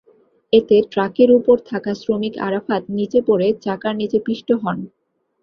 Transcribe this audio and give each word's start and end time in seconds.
এতে 0.53 0.77
ট্রাকের 0.91 1.29
ওপর 1.37 1.57
থাকা 1.69 1.91
শ্রমিক 1.95 2.33
আরাফাত 2.47 2.83
নিচে 2.97 3.19
পড়ে 3.27 3.47
চাকার 3.65 3.93
নিচে 4.01 4.17
পিষ্ট 4.27 4.49
হন। 4.61 4.77